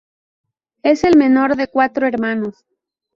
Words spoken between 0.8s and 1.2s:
Él es el